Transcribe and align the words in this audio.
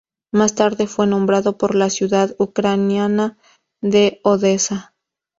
Más 0.31 0.55
tarde 0.55 0.87
fue 0.87 1.05
nombrado 1.05 1.59
por 1.59 1.75
la 1.75 1.91
ciudad 1.91 2.35
ucraniana 2.39 3.37
de 3.81 4.19
Odesa. 4.23 4.95